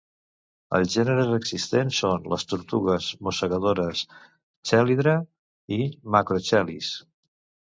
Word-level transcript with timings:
Els 0.77 0.91
gèneres 0.93 1.33
existents 1.37 1.99
són 2.03 2.25
les 2.33 2.47
tortugues 2.53 3.11
mossegadores 3.27 4.03
"Chelydra" 4.71 5.15
i 5.79 5.81
"Macrochelys". 6.17 6.91